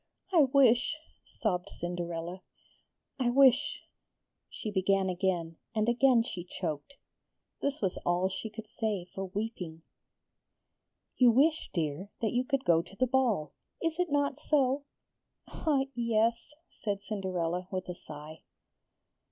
'I 0.33 0.45
wish,' 0.51 0.97
sobbed 1.27 1.69
Cinderella. 1.69 2.41
'I 3.19 3.29
wish,' 3.29 3.83
she 4.49 4.71
began 4.71 5.09
again, 5.11 5.57
and 5.75 5.87
again 5.87 6.23
she 6.23 6.43
choked. 6.43 6.95
This 7.61 7.81
was 7.83 7.97
all 7.99 8.27
she 8.27 8.49
could 8.49 8.67
say 8.79 9.05
for 9.13 9.25
weeping. 9.25 9.83
'You 11.17 11.29
wish, 11.29 11.69
dear, 11.71 12.09
that 12.19 12.31
you 12.33 12.43
could 12.43 12.65
go 12.65 12.81
to 12.81 12.95
the 12.95 13.05
ball; 13.05 13.51
is 13.79 13.99
it 13.99 14.09
not 14.11 14.39
so?' 14.39 14.85
'Ah, 15.47 15.83
yes!' 15.93 16.49
said 16.71 17.03
Cinderella 17.03 17.67
with 17.69 17.87
a 17.87 17.93
sigh. 17.93 18.41